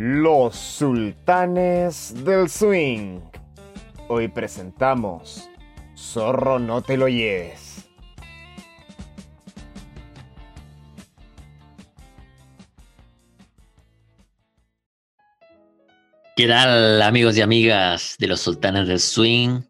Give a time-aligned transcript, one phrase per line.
[0.00, 3.18] Los Sultanes del Swing.
[4.06, 5.50] Hoy presentamos
[5.96, 7.90] Zorro no te lo lleves.
[16.36, 19.62] ¿Qué tal amigos y amigas de los Sultanes del Swing?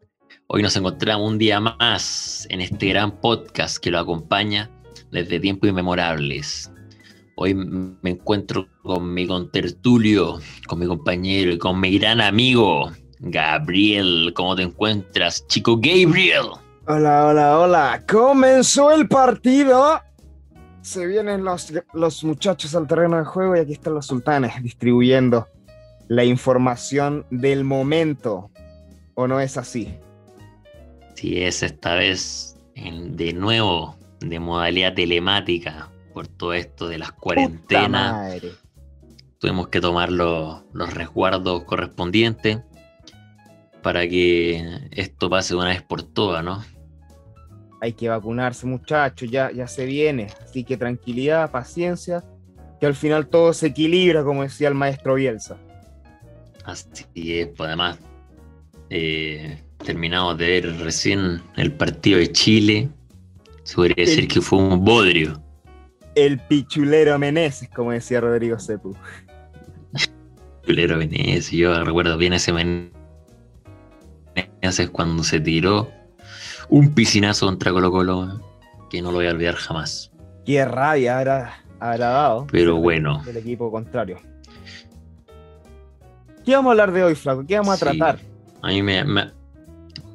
[0.49, 4.69] Hoy nos encontramos un día más en este gran podcast que lo acompaña
[5.11, 6.71] desde tiempos inmemorables.
[7.41, 14.33] Hoy me encuentro con mi contertulio, con mi compañero y con mi gran amigo, Gabriel.
[14.35, 16.47] ¿Cómo te encuentras, chico Gabriel?
[16.89, 18.05] Hola, hola, hola.
[18.09, 20.01] Comenzó el partido.
[20.81, 25.47] Se vienen los, los muchachos al terreno de juego y aquí están los sultanes distribuyendo
[26.09, 28.51] la información del momento.
[29.15, 29.97] ¿O no es así?
[31.15, 38.41] Sí, es esta vez de nuevo de modalidad telemática por todo esto de las cuarentenas.
[39.39, 42.59] Tuvimos que tomar los, resguardos correspondientes
[43.83, 46.65] para que esto pase de una vez por todas, ¿no?
[47.81, 50.27] Hay que vacunarse, muchachos, ya, ya se viene.
[50.43, 52.25] Así que tranquilidad, paciencia,
[52.81, 55.57] que al final todo se equilibra, como decía el maestro Bielsa.
[56.65, 57.99] Así es, pues además,
[58.91, 62.89] eh, terminamos de ver recién el partido de Chile.
[63.63, 65.41] Se podría decir que fue un bodrio
[66.25, 68.97] el pichulero Meneses, como decía Rodrigo Sepu.
[70.63, 72.91] Pichulero Meneses, yo recuerdo bien ese Meneses
[74.91, 75.91] cuando se tiró
[76.69, 78.41] un piscinazo contra Colo Colo
[78.91, 80.11] que no lo voy a olvidar jamás.
[80.45, 82.47] Qué rabia habrá, dado.
[82.51, 83.23] Pero bueno.
[83.29, 84.19] El equipo contrario.
[86.45, 87.45] ¿Qué vamos a hablar de hoy, Flaco?
[87.47, 88.19] ¿Qué vamos a tratar?
[88.63, 89.05] A mí me,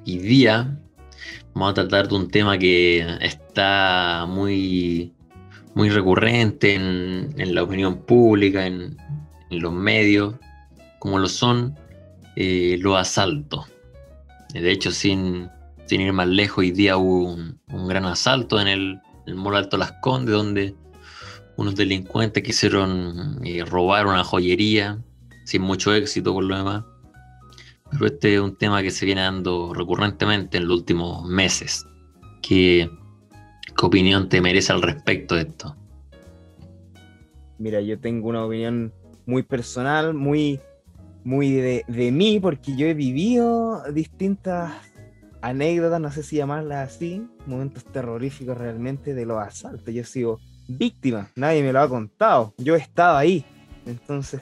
[0.06, 0.76] Hoy día
[1.54, 5.12] vamos a tratar de un tema que está muy
[5.76, 8.98] muy recurrente en, la opinión pública, en,
[9.50, 10.36] los medios,
[11.00, 11.76] como lo son
[12.36, 13.68] eh, los asaltos.
[14.54, 15.50] De hecho, sin,
[15.89, 19.92] ir más lejos, hoy día hubo un, gran asalto en el, el Mall Alto Las
[20.02, 20.76] Condes, donde
[21.56, 25.00] unos delincuentes quisieron eh, robar una joyería,
[25.45, 26.83] sin mucho éxito por lo demás.
[27.92, 31.86] Pero este es un tema que se viene dando recurrentemente en los últimos meses.
[32.42, 32.89] Que
[33.78, 35.76] ¿Qué opinión te merece al respecto de esto?
[37.58, 38.94] Mira, yo tengo una opinión
[39.26, 40.60] muy personal, muy,
[41.23, 44.73] muy de, de mí, porque yo he vivido distintas
[45.42, 49.94] anécdotas, no sé si llamarlas así, momentos terroríficos realmente de los asaltos.
[49.94, 53.45] Yo he sido víctima, nadie me lo ha contado, yo he estado ahí.
[53.86, 54.42] Entonces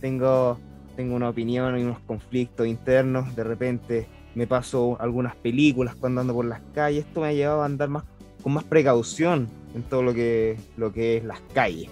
[0.00, 0.58] tengo,
[0.96, 3.34] tengo una opinión y unos conflictos internos.
[3.34, 7.06] De repente me paso algunas películas cuando ando por las calles.
[7.06, 8.04] Esto me ha llevado a andar más
[8.44, 11.88] con más precaución en todo lo que, lo que es las calles.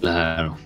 [0.00, 0.58] Claro.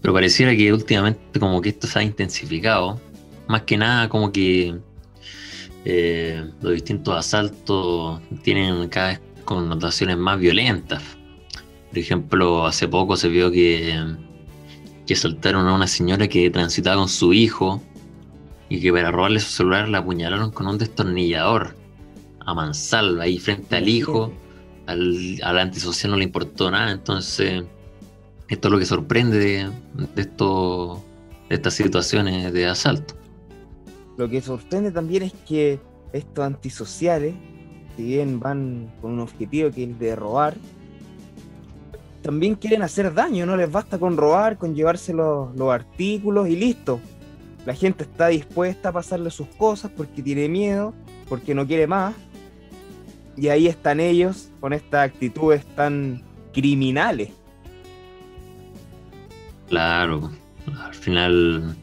[0.00, 2.98] Pero pareciera que últimamente como que esto se ha intensificado.
[3.46, 4.74] Más que nada como que
[5.84, 11.02] eh, los distintos asaltos tienen cada vez connotaciones más violentas.
[11.90, 14.02] Por ejemplo, hace poco se vio que,
[15.06, 17.82] que asaltaron a una señora que transitaba con su hijo
[18.70, 21.77] y que para robarle su celular la apuñalaron con un destornillador
[22.48, 24.32] a mansalva ahí frente al hijo,
[24.86, 27.62] al, al antisocial no le importó nada, entonces
[28.48, 29.70] esto es lo que sorprende de,
[30.16, 31.04] esto,
[31.50, 33.12] de estas situaciones de asalto.
[34.16, 35.78] Lo que sorprende también es que
[36.14, 37.34] estos antisociales,
[37.98, 40.56] si bien van con un objetivo que es de robar,
[42.22, 46.56] también quieren hacer daño, no les basta con robar, con llevarse los, los artículos y
[46.56, 46.98] listo.
[47.66, 50.94] La gente está dispuesta a pasarle sus cosas porque tiene miedo,
[51.28, 52.14] porque no quiere más,
[53.40, 56.22] y ahí están ellos con estas actitudes tan
[56.52, 57.30] criminales.
[59.68, 60.30] Claro,
[60.82, 61.76] al final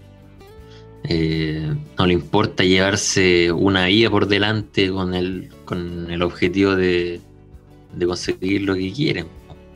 [1.04, 7.22] eh, no le importa llevarse una vida por delante con el, con el objetivo de,
[8.06, 9.28] conseguir lo que quieren,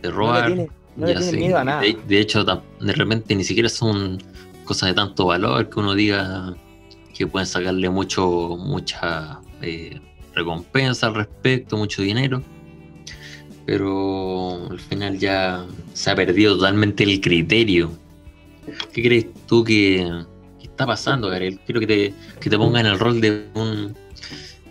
[0.01, 0.49] de robar.
[0.95, 1.81] No le tiene, miedo a nada.
[1.81, 4.21] De, hecho, de repente ni siquiera son
[4.65, 6.55] cosas de tanto valor que uno diga
[7.13, 9.99] que pueden sacarle mucho, mucha eh,
[10.33, 12.41] recompensa al respecto, mucho dinero,
[13.65, 17.91] pero al final ya se ha perdido totalmente el criterio.
[18.93, 20.09] ¿Qué crees tú que,
[20.61, 21.59] está pasando, Gabriel?
[21.65, 23.95] Quiero que te, que te ponga en el rol de un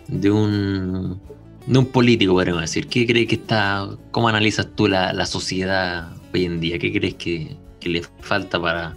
[0.07, 1.21] de un
[1.65, 2.87] de un político, podríamos decir.
[2.87, 6.79] ¿Qué crees que está, cómo analizas tú la, sociedad hoy en día?
[6.79, 8.95] ¿Qué crees que, que le falta para,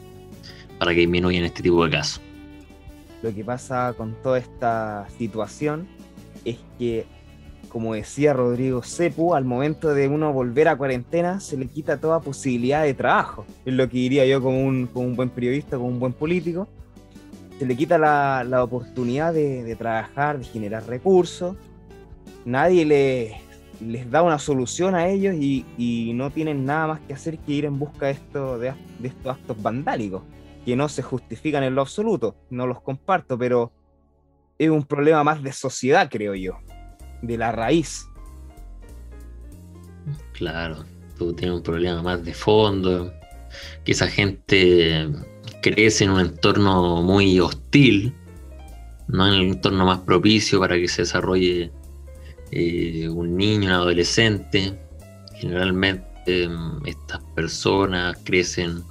[0.79, 2.23] para que disminuyan este tipo de casos?
[3.23, 5.87] Lo que pasa con toda esta situación
[6.45, 7.07] es que
[7.73, 12.21] como decía Rodrigo Cepu, al momento de uno volver a cuarentena se le quita toda
[12.21, 13.47] posibilidad de trabajo.
[13.65, 16.69] Es lo que diría yo como un, como un buen periodista, como un buen político.
[17.59, 21.57] Se le quita la, la oportunidad de, de, trabajar, de generar recursos.
[22.45, 23.41] Nadie le,
[23.81, 27.53] les da una solución a ellos y, y, no tienen nada más que hacer que
[27.53, 30.23] ir en busca de, esto, de, de estos actos vandálicos,
[30.67, 32.35] que no se justifican en lo absoluto.
[32.51, 33.73] No los comparto, pero
[34.65, 36.59] es un problema más de sociedad, creo yo
[37.23, 38.07] de la raíz.
[40.33, 40.85] Claro,
[41.17, 43.13] tú tienes un problema más de fondo,
[43.85, 45.09] que esa gente
[45.63, 48.13] crece en un entorno muy hostil,
[49.09, 51.71] no en el entorno más propicio para que se desarrolle
[52.51, 54.79] eh, un niño, un adolescente.
[55.37, 58.83] Generalmente em, estas personas crecen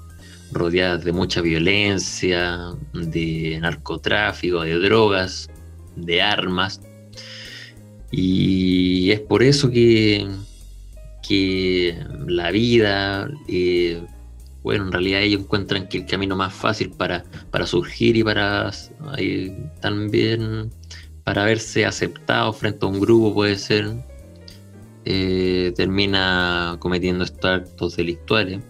[0.51, 5.49] rodeadas de mucha violencia, de narcotráfico, de drogas,
[5.95, 6.81] de armas.
[8.11, 10.27] Y es por eso que,
[11.27, 11.97] que
[12.27, 14.01] la vida, eh,
[14.63, 18.71] bueno, en realidad ellos encuentran que el camino más fácil para, para surgir y para
[19.17, 20.71] eh, también
[21.23, 23.93] para verse aceptado frente a un grupo puede ser,
[25.05, 28.61] eh, termina cometiendo estos actos delictuales.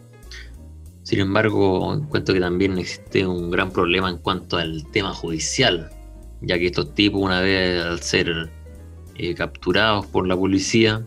[1.03, 5.89] Sin embargo, encuentro que también existe un gran problema en cuanto al tema judicial,
[6.41, 8.49] ya que estos tipos una vez al ser
[9.15, 11.05] eh, capturados por la policía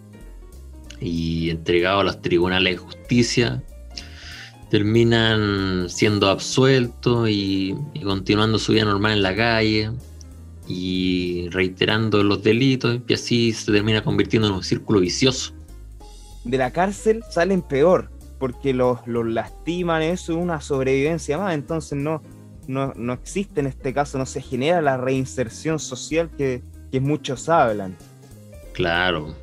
[1.00, 3.62] y entregados a los tribunales de justicia,
[4.70, 9.90] terminan siendo absueltos y, continuando su vida normal en la calle
[10.66, 15.52] y reiterando los delitos y así se termina convirtiendo en un círculo vicioso.
[16.44, 21.98] De la cárcel salen peor porque los, los lastiman, eso es una sobrevivencia más, entonces
[21.98, 22.22] no,
[22.66, 27.48] no, no existe en este caso, no se genera la reinserción social que, que muchos
[27.48, 27.96] hablan.
[28.72, 29.34] Claro,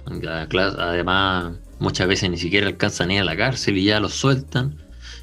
[0.77, 4.75] además muchas veces ni siquiera alcanzan a ir a la cárcel y ya los sueltan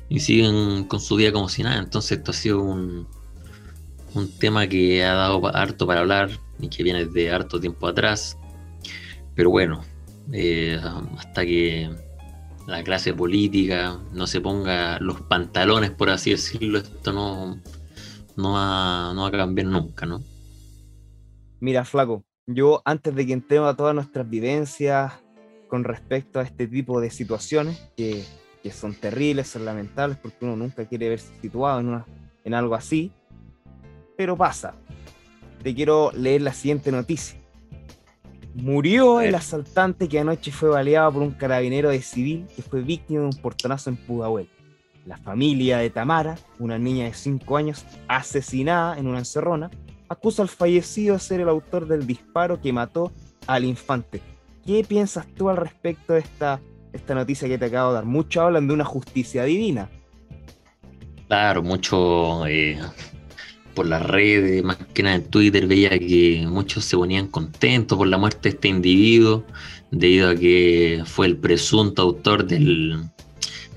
[0.08, 1.78] y siguen con su vida como si nada.
[1.78, 3.06] Entonces esto ha sido un,
[4.14, 8.36] un tema que ha dado harto para hablar y que viene de harto tiempo atrás.
[9.34, 9.84] Pero bueno,
[10.32, 10.80] eh,
[11.18, 11.90] hasta que
[12.66, 17.58] la clase política no se ponga los pantalones, por así decirlo, esto no,
[18.38, 20.22] no, va, no va a cambiar nunca, ¿no?
[21.60, 25.12] Mira, flaco, yo antes de que entremos a todas nuestras vivencias
[25.66, 28.24] con respecto a este tipo de situaciones que,
[28.62, 32.06] que son terribles, son lamentables, porque uno nunca quiere verse situado en, una,
[32.44, 33.10] en algo así,
[34.16, 34.74] pero pasa.
[35.62, 37.40] Te quiero leer la siguiente noticia.
[38.54, 43.20] Murió el asaltante que anoche fue baleado por un carabinero de civil que fue víctima
[43.20, 44.48] de un portonazo en Pudahuel.
[45.08, 49.70] La familia de Tamara, una niña de 5 años asesinada en una encerrona,
[50.06, 53.10] acusa al fallecido de ser el autor del disparo que mató
[53.46, 54.20] al infante.
[54.66, 56.60] ¿Qué piensas tú al respecto de esta,
[56.92, 58.04] esta noticia que te acabo de dar?
[58.04, 59.88] Muchos hablan de una justicia divina.
[61.26, 62.78] Claro, mucho eh,
[63.74, 68.08] por las redes, más que nada en Twitter, veía que muchos se ponían contentos por
[68.08, 69.42] la muerte de este individuo,
[69.90, 73.08] debido a que fue el presunto autor del,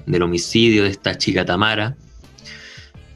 [0.06, 1.95] del homicidio de esta chica Tamara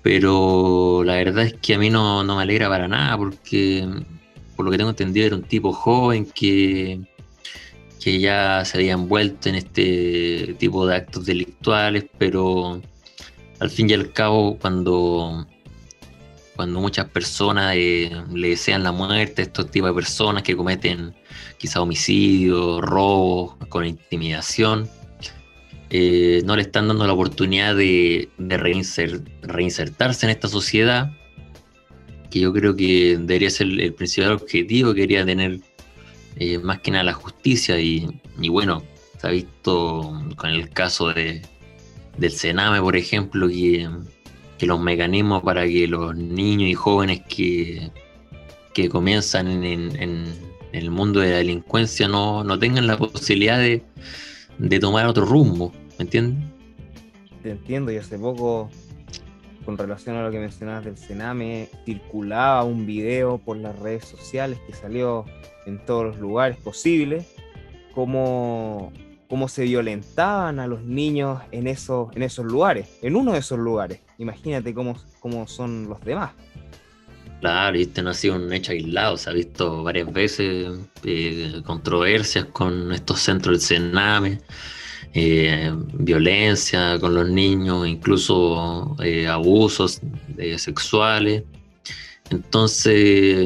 [0.06, 3.90] pero la verdad es que a mí no, me alegra para nada porque
[4.56, 7.00] por lo que tengo entendido era un tipo joven que,
[8.00, 12.80] que ya se había envuelto en este tipo de actos delictuales, pero
[13.60, 15.48] al fin y al cabo cuando,
[16.56, 21.16] cuando muchas personas eh, le desean la muerte a estos tipos de personas que cometen
[21.58, 24.88] quizá homicidios, robos, con intimidación,
[25.90, 31.12] eh, no le están dando la oportunidad de, reinsertarse en esta sociedad,
[32.32, 35.60] que yo creo que debería ser el, principal objetivo que quería tener
[36.38, 37.80] eh, más que nada la justicia.
[37.80, 38.08] Y,
[38.50, 38.84] bueno,
[39.20, 41.42] se ha visto con el caso de,
[42.18, 43.88] del Sename, por ejemplo, que,
[44.62, 47.92] los mecanismos para que los niños y jóvenes que,
[48.74, 53.84] que comienzan en, el mundo de la delincuencia no, no tengan la posibilidad de
[54.58, 56.44] de tomar otro rumbo, ¿me entiendes?
[57.44, 58.70] Te entiendo, y hace poco,
[59.66, 64.60] con relación a lo que mencionabas del Sename, circulaba un video por las redes sociales
[64.66, 65.26] que salió
[65.66, 67.36] en todos los lugares posibles,
[67.94, 68.92] cómo,
[69.30, 73.60] cómo se violentaban a los niños en esos, en esos lugares, en uno de esos
[73.60, 74.02] lugares.
[74.18, 76.32] Imagínate cómo, cómo son los demás.
[77.46, 82.46] Claro, este no ha sido un hecho aislado, se ha visto varias veces eh, controversias
[82.46, 84.42] con estos centros del Sename,
[85.14, 90.02] eh, violencia con los niños, incluso eh, abusos
[90.58, 91.44] sexuales.
[92.32, 93.46] Entonces,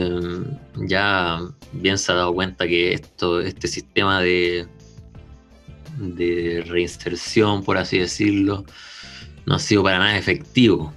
[0.87, 1.41] ya
[1.73, 4.65] bien se ha dado cuenta que esto, este sistema de,
[5.97, 8.63] de reinserción, por así decirlo,
[9.45, 10.93] no ha sido para nada efectivo.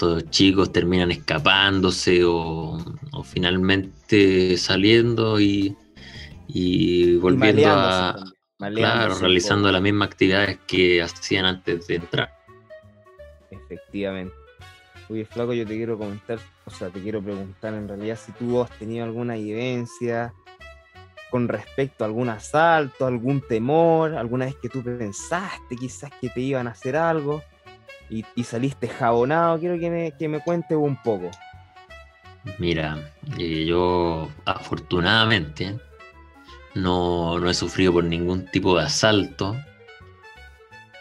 [0.00, 2.78] Estos chicos terminan escapándose o,
[3.22, 5.76] finalmente saliendo y,
[7.20, 8.16] volviendo a,
[8.58, 12.32] claro, realizando las mismas actividades que hacían antes de entrar.
[13.50, 14.34] Efectivamente.
[15.10, 18.62] Oye, Flaco, yo te quiero comentar, o sea, te quiero preguntar en realidad si tú
[18.62, 20.32] has tenido alguna evidencia
[21.30, 26.40] con respecto a algún asalto, algún temor, alguna vez que tú pensaste quizás que te
[26.40, 27.42] iban a hacer algo
[28.10, 29.58] y, saliste jabonado.
[29.58, 31.30] Quiero que me, que me cuentes un poco.
[32.58, 35.78] Mira, eh, yo afortunadamente
[36.74, 39.56] no, no, he sufrido por ningún tipo de asalto.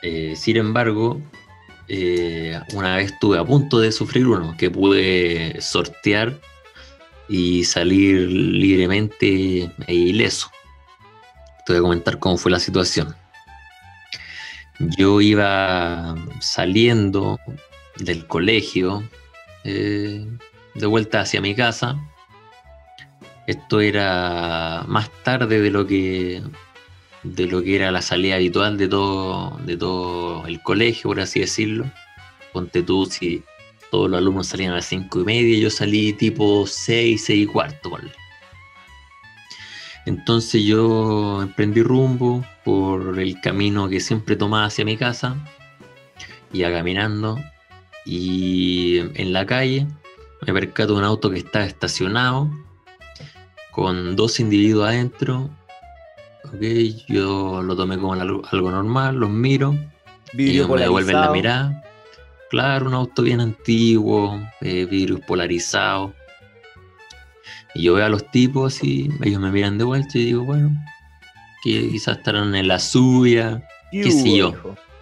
[0.01, 1.21] Eh, sin embargo,
[1.87, 6.39] eh, una vez estuve a punto de sufrir uno que pude sortear
[7.27, 10.49] y salir libremente e ileso.
[11.65, 13.15] Te voy a comentar cómo fue la situación.
[14.79, 17.37] Yo iba saliendo
[17.97, 19.03] del colegio
[19.65, 20.25] eh,
[20.75, 21.99] de vuelta hacia mi casa.
[23.45, 26.41] Esto era más tarde de lo que
[27.23, 31.41] de lo que era la salida habitual de todo, de todo el colegio, por así
[31.41, 31.91] decirlo.
[32.53, 33.43] Ponte tú, si
[33.91, 37.45] todos los alumnos salían a las cinco y media, yo salí tipo seis, seis y
[37.45, 38.11] cuarto, ¿vale?
[40.09, 45.35] Entonces yo emprendí rumbo por el camino que siempre tomaba hacia mi casa,
[46.51, 47.37] iba caminando
[48.07, 49.85] y en la calle
[50.47, 52.49] me percato de un auto que estaba estacionado
[53.69, 55.51] con dos individuos adentro
[56.45, 56.61] Ok,
[57.07, 59.75] yo lo tomé como algo, normal, los miro.
[60.33, 61.83] y me devuelven la mirada.
[62.49, 66.13] Claro, un auto bien antiguo, eh, vidrios polarizados.
[67.75, 70.71] Y yo veo a los tipos y ellos me miran de vuelta y digo, bueno,
[71.63, 73.61] que quizás estarán en la suya,
[73.91, 74.53] qué sé yo.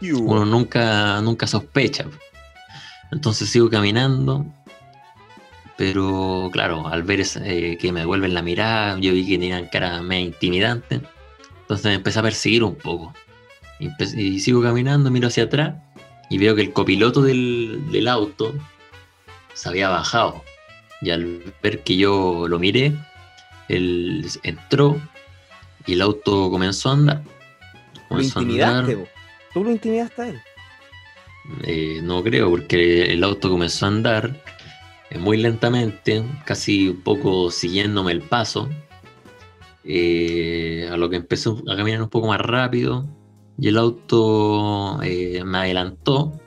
[0.02, 2.06] Uno nunca, nunca sospecha.
[3.12, 4.46] Entonces sigo caminando,
[5.78, 10.02] pero claro, al ver eh, que me devuelven la mirada, yo vi que tenían cara
[10.02, 11.02] medio intimidante.
[11.62, 13.14] Entonces me empecé a perseguir un poco.
[13.80, 15.76] Y, sigo caminando, miro hacia atrás
[16.30, 18.56] y veo que el copiloto del, auto
[19.54, 20.44] se había bajado.
[21.02, 22.94] Y al ver que yo lo miré,
[23.70, 25.00] él entró
[25.86, 27.22] y el auto comenzó a andar.
[28.10, 29.08] ¿Lo intimidaste?
[29.54, 30.42] ¿Tú lo intimidaste a él?
[31.64, 34.44] Eh, no creo, porque el auto comenzó a andar
[35.10, 38.70] eh, muy lentamente, casi un poco siguiéndome el paso.
[39.84, 43.08] Eh, a lo que empezó a caminar un poco más rápido
[43.58, 46.38] y el auto me adelantó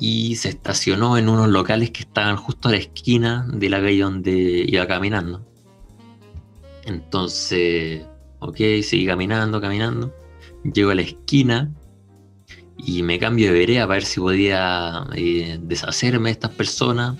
[0.00, 4.02] y se estacionó en unos locales que estaban justo a la esquina de la calle
[4.02, 5.46] donde iba caminando.
[6.84, 8.04] Entonces,
[8.38, 10.14] ok, seguí caminando, caminando.
[10.64, 11.72] Llego a la esquina
[12.76, 17.16] y me cambio de vereda para ver si podía eh, deshacerme de estas personas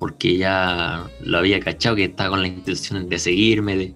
[0.00, 3.94] porque ya lo había cachado que estaba con la intención de seguirme,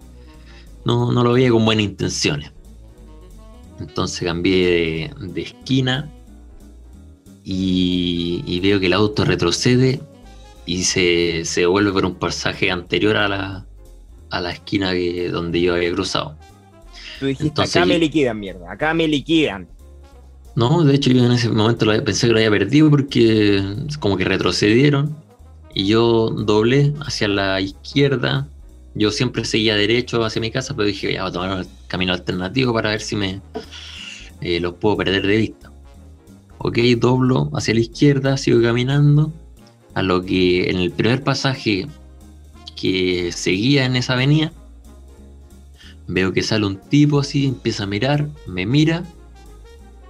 [0.85, 2.53] no, no lo veía con buenas intenciones.
[3.81, 6.13] Entonces cambié de, esquina
[7.45, 10.01] y, veo que el auto retrocede
[10.65, 13.67] y se, se vuelve por un pasaje anterior a la,
[14.31, 14.93] a la esquina
[15.31, 16.37] donde yo había cruzado.
[17.21, 19.69] Tú dijiste, acá me liquidan, mierda, acá me liquidan.
[20.57, 23.63] No, de hecho yo en ese momento pensé que lo había perdido porque
[24.01, 25.17] como que retrocedieron
[25.75, 28.49] y yo doblé hacia la izquierda.
[28.95, 32.13] Yo siempre seguía derecho hacia mi casa, pero dije, ya voy a tomar un camino
[32.13, 33.41] alternativo para ver si me
[34.41, 35.74] eh, los puedo perder de vista.
[36.67, 39.31] Ok, doblo hacia la izquierda, sigo caminando.
[39.93, 41.87] A lo que en el primer pasaje
[42.75, 44.51] que seguía en esa avenida,
[46.07, 49.05] veo que sale un tipo así, empieza a mirar, me mira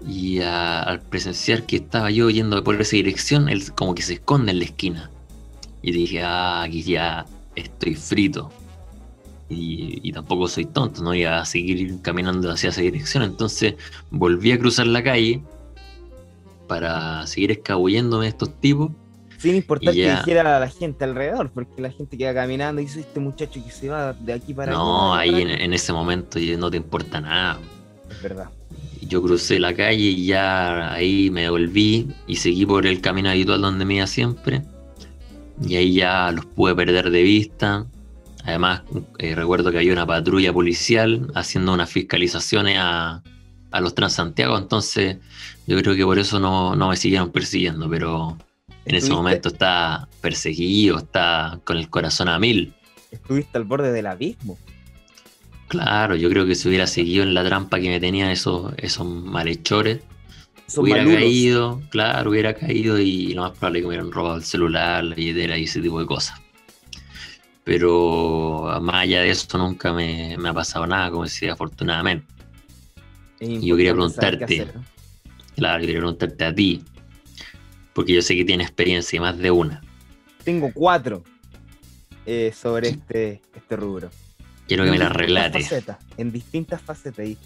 [0.06, 4.52] y al presenciar que estaba yo yendo por esa dirección, él como que se esconde
[4.52, 5.10] en la esquina.
[5.82, 8.52] Y dije, ah, aquí ya estoy frito.
[9.48, 13.24] Y, tampoco soy tonto, no iba a seguir caminando hacia esa dirección.
[13.24, 13.74] Entonces
[14.12, 15.42] volví a cruzar la calle
[16.66, 18.90] para seguir escabulléndome de estos tipos.
[19.38, 23.20] Sin importar que dijera la gente alrededor, porque la gente queda caminando y dice este
[23.20, 24.78] muchacho que se va de aquí para allá.
[24.78, 27.58] No, ahí en, ese momento no te importa nada.
[28.10, 28.48] Es verdad.
[29.02, 33.60] Yo crucé la calle y ya ahí me volví y seguí por el camino habitual
[33.60, 34.62] donde me iba siempre
[35.62, 37.86] y ahí ya los pude perder de vista.
[38.44, 38.82] Además,
[39.18, 43.22] eh, recuerdo que había una patrulla policial haciendo unas fiscalizaciones a,
[43.76, 45.16] a los Transantiago, entonces
[45.66, 48.36] yo creo que por eso no, me siguieron persiguiendo, pero
[48.86, 52.74] En ese ¿Estuviste- momento está perseguido, está con el corazón a mil.
[53.10, 54.58] Estuviste al borde del abismo.
[55.68, 59.06] Claro, yo creo que si hubiera seguido en la trampa que me tenían esos, esos
[59.06, 60.00] malhechores,
[60.66, 61.22] Son hubiera maluros.
[61.22, 65.02] caído, claro, hubiera caído y lo más probable es que me hubieran robado el celular,
[65.02, 66.38] la billetera y ese tipo de cosas.
[67.64, 72.26] Pero más allá de eso nunca me, me ha pasado nada, como decía, afortunadamente.
[73.40, 74.66] Es Y yo quería preguntarte.
[75.56, 76.82] Claro, yo quería preguntarte a ti,
[77.92, 79.82] porque yo sé que tienes experiencia y más de una.
[80.44, 81.22] Tengo cuatro
[82.26, 84.10] eh, sobre este, este rubro.
[84.66, 85.68] Quiero que me la relates.
[85.68, 87.26] facetas, en distintas facetas.
[87.26, 87.38] Y,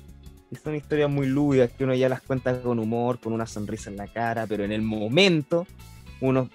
[0.51, 3.91] y son historias muy lúdicas que uno ya las cuenta con humor, con una sonrisa
[3.91, 5.67] en la cara, pero en el momento
[6.21, 6.49] uno,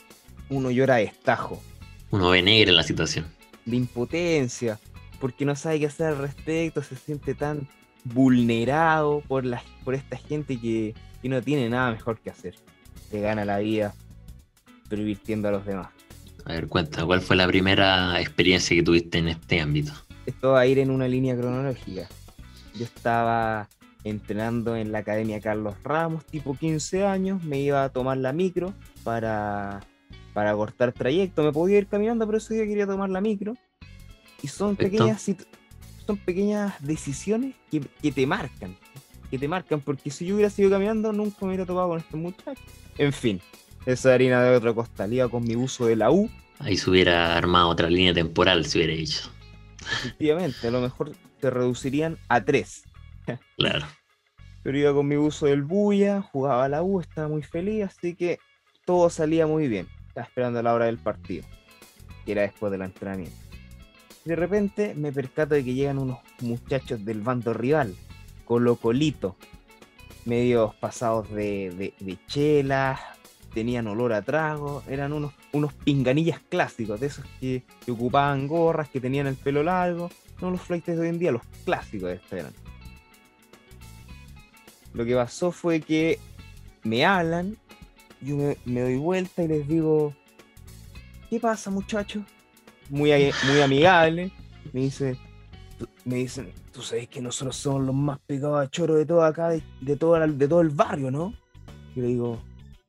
[0.50, 1.62] uno llora de estajo,
[2.10, 3.26] Uno ve negra en la situación.
[3.66, 4.80] de impotencia,
[5.20, 7.68] porque no sabe qué hacer al respecto, se siente tan
[8.04, 12.56] vulnerado por, la, por esta gente que, que no tiene nada mejor que hacer.
[13.10, 13.94] Se gana la vida
[14.90, 15.90] pervirtiendo a los demás.
[16.46, 19.94] A ver, cuenta, ¿cuál fue la primera experiencia que tuviste en este ámbito?
[20.26, 22.08] esto va a ir en una línea cronológica.
[22.76, 23.70] Yo estaba
[24.04, 28.74] entrenando en la Academia Carlos Ramos, tipo 15 años, me iba a tomar la micro
[29.04, 29.82] para,
[30.34, 31.44] para cortar trayecto.
[31.44, 33.56] Me podía ir caminando, pero ese día quería tomar la micro.
[34.42, 35.06] Y son Perfecto.
[35.06, 35.22] pequeñas,
[36.06, 38.76] son pequeñas decisiones que, que te marcan.
[39.32, 42.18] Que te marcan, porque si yo hubiera seguido caminando, nunca me hubiera topado con este
[42.18, 42.62] muchacho.
[42.98, 43.42] En fin,
[43.86, 45.12] esa es harina de otro costal.
[45.12, 46.30] Iba con mi uso de la U,
[46.60, 49.30] Ahí se hubiera armado otra línea temporal, si hubiera dicho.
[49.82, 52.84] efectivamente, a lo mejor se reducirían a tres.
[53.58, 53.86] Claro.
[54.64, 58.16] pero iba con mi uso del bulla, jugaba a la U, estaba muy feliz, así
[58.16, 58.40] que
[58.86, 59.88] todo salía muy bien.
[60.08, 61.44] Estaba esperando la hora del partido,
[62.26, 63.36] que era después del entrenamiento.
[64.26, 67.94] De repente me percato de que llegan unos muchachos del bando rival,
[68.46, 69.36] Colo Colito,
[70.26, 73.00] medios pasados de, de, de chelas,
[73.54, 78.90] tenían olor a trago, eran unos, unos pinganillas clásicos, de esos que, que ocupaban gorras,
[78.90, 80.10] que tenían el pelo largo,
[80.42, 82.54] no los flights de hoy en día, los clásicos de estos eran.
[84.94, 86.20] Lo que pasó fue que
[86.84, 87.58] me hablan,
[88.22, 90.14] yo me doy vuelta y les digo,
[91.30, 92.24] ¿qué pasa muchachos?
[92.94, 93.10] Muy,
[93.48, 94.32] muy amigable,
[94.72, 95.18] me dice,
[95.80, 99.24] "Tú- me dicen, tú sabes que nosotros somos los más pegados a choro de todo
[99.24, 101.34] acá, de, de todo, el- de todo el barrio, ¿no?
[101.96, 102.40] Y le digo,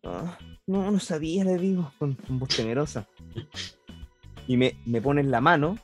[0.04, 0.36] "Ah,
[0.66, 3.08] no, no sabía, le digo, con, con voz temerosa.
[4.46, 5.78] Y me, me ponen la mano,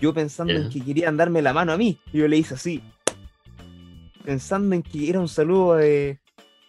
[0.00, 2.80] yo pensando en que querían darme la mano a mí, y yo le hice así,
[4.24, 6.18] pensando en que era un saludo de,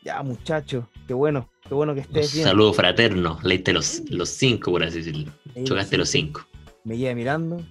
[0.03, 2.45] ya muchacho, qué bueno, qué bueno que Un estés bien.
[2.45, 3.39] saludo fraterno.
[3.41, 5.31] Leíste los, los cinco, por así decirlo.
[5.63, 6.45] Chocaste los cinco.
[6.83, 7.61] Me quedé mirando,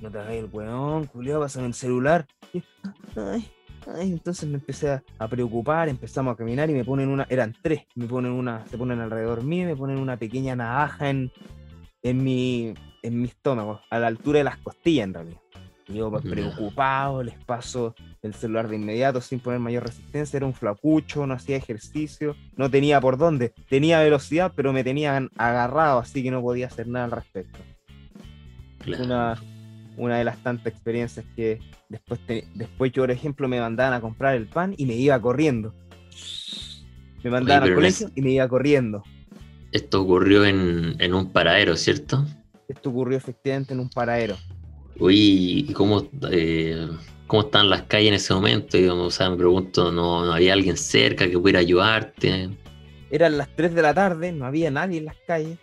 [0.00, 2.26] no te hagas el weón, culiao, pásame el celular.
[2.52, 2.62] Y,
[3.16, 3.50] ay,
[3.94, 7.54] ay, entonces me empecé a, a preocupar, empezamos a caminar y me ponen una, eran
[7.62, 11.32] tres, me ponen una, se ponen alrededor mío y me ponen una pequeña navaja en,
[12.02, 15.40] en mi, en mi estómago, a la altura de las costillas en realidad.
[15.88, 20.52] Y yo preocupado, les paso el celular de inmediato sin poner mayor resistencia, era un
[20.52, 26.24] flacucho, no hacía ejercicio, no tenía por dónde, tenía velocidad, pero me tenían agarrado, así
[26.24, 27.60] que no podía hacer nada al respecto.
[28.86, 29.04] Claro.
[29.04, 29.42] Una,
[29.98, 31.58] una de las tantas experiencias que
[31.90, 35.20] después, te- después yo, por ejemplo, me mandaban a comprar el pan y me iba
[35.20, 35.74] corriendo.
[37.22, 39.02] Me mandaban al es- colegio y me iba corriendo.
[39.72, 42.24] Esto ocurrió en, en un paradero, ¿cierto?
[42.68, 44.36] Esto ocurrió efectivamente en un paradero.
[44.98, 46.88] Uy, ¿y cómo, eh,
[47.26, 48.76] cómo están las calles en ese momento?
[48.78, 52.48] Digamos, o sea, me pregunto, ¿no, no había alguien cerca que pudiera ayudarte?
[53.10, 55.58] Eran las 3 de la tarde, no había nadie en las calles.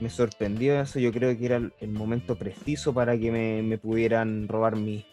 [0.00, 4.46] Me sorprendió eso, yo creo que era el, momento preciso para que me, me pudieran
[4.46, 5.04] robar mi,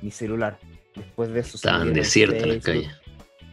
[0.00, 0.58] mi celular.
[0.94, 2.88] Después de eso se Estaban desiertas las calles.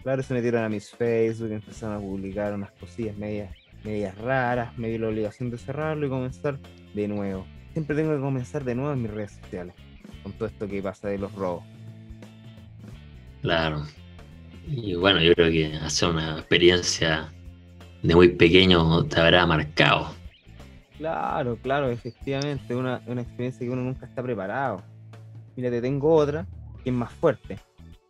[0.04, 4.90] Claro, se metieron a mis Facebook, empezaron a publicar unas cosillas medias, medias raras, me
[4.90, 6.60] vi la obligación de cerrarlo y comenzar
[6.94, 7.46] de nuevo.
[7.74, 9.76] Siempre tengo que comenzar de nuevo en mis redes sociales,
[10.24, 11.64] con todo esto que pasa de los robos.
[13.42, 13.86] Claro.
[14.68, 17.32] Y bueno, yo creo que hacer una experiencia
[18.04, 20.14] de muy pequeño te habrá marcado.
[21.02, 24.84] Claro, claro, efectivamente, una, una experiencia que uno nunca está preparado.
[25.56, 26.46] Mira, te tengo otra
[26.84, 27.58] que es más fuerte,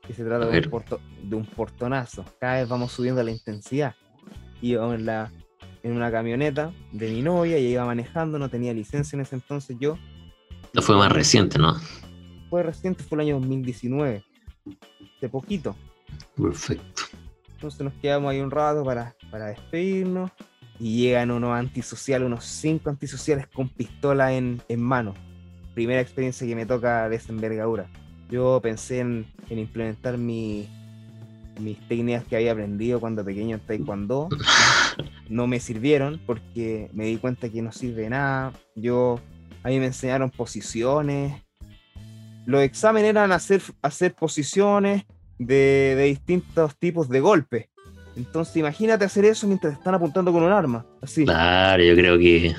[0.06, 2.26] que se trata de un, porto- de un portonazo.
[2.42, 3.96] Cada vez vamos subiendo la intensidad.
[4.62, 5.32] Iba en, la,
[5.84, 9.78] en una camioneta de mi novia, ella iba manejando, no tenía licencia en ese entonces
[9.80, 9.98] yo.
[10.66, 11.76] Esto fue más reciente, ¿no?
[12.50, 14.22] Fue reciente, fue el año 2019,
[15.22, 15.78] de poquito.
[16.36, 17.04] Perfecto.
[17.54, 20.30] Entonces nos quedamos ahí un rato para, para despedirnos
[20.82, 25.14] y llegan unos antisociales, unos cinco antisociales con pistola en, en mano.
[25.76, 27.88] Primera experiencia que me toca de esa envergadura.
[28.32, 30.68] Yo pensé en, en implementar mi-
[31.60, 34.28] mis técnicas que había aprendido cuando pequeño en Taekwondo.
[35.30, 38.52] no me sirvieron porque me di cuenta que no sirve de nada.
[38.76, 39.20] Yo,
[39.62, 41.40] a mí me enseñaron posiciones.
[42.48, 45.04] Los exámenes eran hacer, hacer posiciones
[45.38, 47.68] de, de distintos tipos de golpes.
[48.16, 50.86] Entonces imagínate hacer eso mientras te están apuntando con un arma.
[51.02, 51.24] Así.
[51.26, 52.54] Claro, yo creo que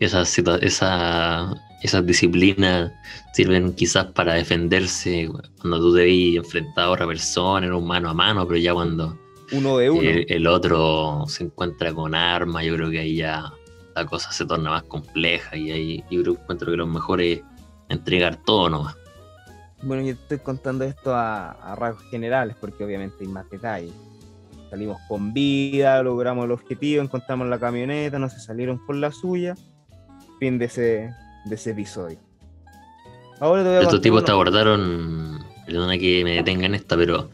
[0.00, 2.92] esas, situa- esa, esas disciplinas
[3.34, 5.28] sirven quizás para defenderse
[5.60, 8.72] cuando tú te ves enfrentado a otra persona en un mano a mano, pero ya
[8.74, 9.18] cuando
[9.52, 10.00] Uno de uno.
[10.02, 13.52] el, el otro se encuentra con armas, yo creo que ahí ya
[13.96, 17.40] la cosa se torna más compleja y ahí yo creo, encuentro que lo mejor es
[17.88, 18.94] entregar todo nomás.
[19.82, 23.92] Bueno, yo estoy contando esto a, a rasgos generales porque obviamente hay más detalles.
[24.70, 29.54] Salimos con vida, logramos el objetivo, encontramos la camioneta, no se salieron con la suya.
[30.38, 31.10] Fin de ese,
[31.46, 32.18] de ese episodio.
[33.40, 37.30] Ahora te voy a Estos tipos te abordaron, perdona que me detenga en esta, pero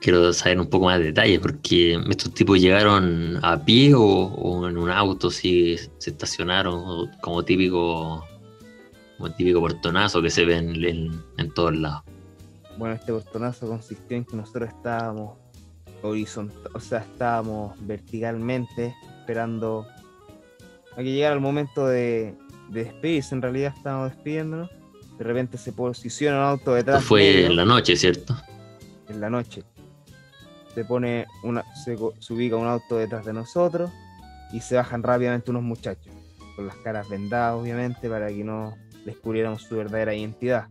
[0.00, 4.68] quiero saber un poco más de detalles, porque estos tipos llegaron a pie o, o
[4.68, 8.24] en un auto, si se estacionaron, como típico,
[9.18, 12.02] como típico portonazo que se ve en, en- en todos lados.
[12.78, 15.38] Bueno, este portonazo consistió en que nosotros estábamos
[16.08, 19.86] horizontal, o sea, estábamos verticalmente esperando
[20.92, 22.34] a que llegara el momento de,
[22.70, 23.34] de despedirse.
[23.34, 24.70] En realidad estábamos despidiéndonos.
[25.18, 26.96] De repente se posiciona un auto detrás.
[26.98, 28.36] Esto fue en la noche, ¿cierto?
[29.08, 29.62] en la noche.
[30.74, 33.90] Se pone una, se, se ubica un auto detrás de nosotros
[34.52, 36.12] y se bajan rápidamente unos muchachos,
[36.54, 40.66] con las caras vendadas, obviamente, para que no descubriéramos su verdadera identidad.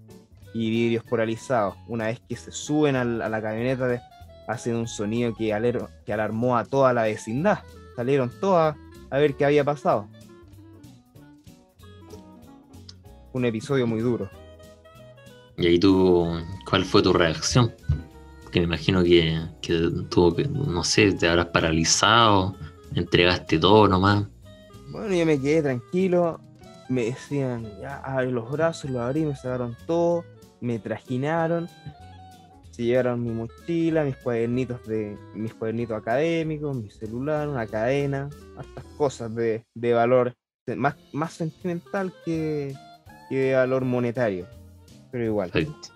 [0.53, 1.75] Y vidrios polarizados.
[1.87, 3.99] Una vez que se suben al- a la camioneta, de-
[4.47, 7.59] hacen un sonido que, aler- que alarmó a toda la vecindad.
[7.95, 8.75] Salieron todas
[9.09, 10.07] a ver qué había pasado.
[13.33, 14.29] Un episodio muy duro.
[15.57, 16.27] Y ahí tú,
[16.69, 17.73] ¿cuál fue tu reacción?
[18.51, 22.55] Que me imagino que, que tuvo que, no sé, te habrás paralizado,
[22.93, 24.25] entregaste todo nomás.
[24.89, 26.39] Bueno, yo me quedé tranquilo.
[26.87, 30.23] Me decían, ya, abre los brazos, los abrí, me sacaron todo,
[30.61, 31.67] me trajinaron.
[32.75, 38.83] Se llevaron mi mochila, mis cuadernitos de mis cuadernitos académicos, mi celular, una cadena, hartas
[38.97, 40.33] cosas de, de valor
[40.75, 42.75] más, más sentimental que,
[43.29, 44.45] que de valor monetario.
[45.09, 45.87] Pero igual, Perfecto.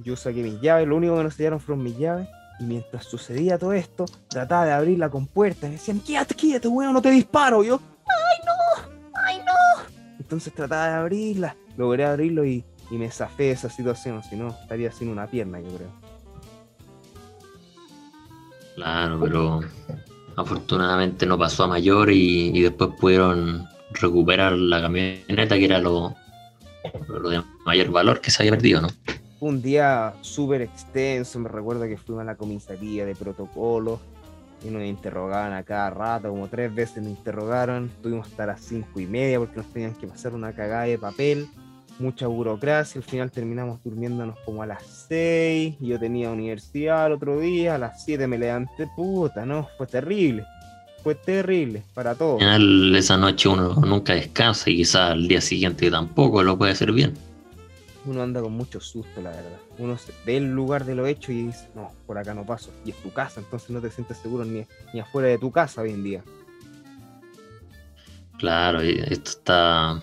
[0.00, 2.28] yo saqué mis llaves, lo único que nos sellaron fueron mis llaves.
[2.60, 5.66] Y mientras sucedía todo esto, trataba de abrir la compuerta.
[5.66, 7.64] Y me decían, quédate, quédate, weón, no te disparo.
[7.64, 9.10] Y yo, ¡ay no!
[9.24, 10.14] ¡ay no!
[10.18, 14.22] Entonces trataba de abrirla, logré abrirlo y, y me zafé de esa situación.
[14.22, 16.01] Si no, estaría sin una pierna, yo creo.
[18.74, 19.60] Claro, pero
[20.36, 26.14] afortunadamente no pasó a mayor y, después pudieron recuperar la camioneta que era lo,
[27.30, 28.88] de mayor valor que se había perdido, ¿no?
[29.40, 31.38] Un día súper extenso.
[31.38, 34.00] Me recuerdo que fuimos a la comisaría de protocolo
[34.64, 37.86] y nos interrogaban a cada rato, como tres veces nos interrogaron.
[37.86, 41.48] Estuvimos hasta las cinco y media porque nos tenían que pasar una cagada de papel.
[41.98, 47.12] Mucha burocracia, al final terminamos durmiéndonos como a las 6, y yo tenía universidad el
[47.12, 50.44] otro día, a las 7 me levanté, puta, no, fue terrible,
[51.04, 52.42] fue terrible para todos.
[52.42, 56.72] Al final esa noche uno nunca descansa y quizás al día siguiente tampoco lo puede
[56.72, 57.14] hacer bien.
[58.04, 59.58] Uno anda con mucho susto, la verdad.
[59.78, 62.70] Uno se- ve el lugar de lo hecho y dice, no, por acá no paso.
[62.84, 65.82] Y es tu casa, entonces no te sientes seguro ni, ni afuera de tu casa
[65.82, 66.24] hoy en día.
[68.38, 70.02] Claro, esto está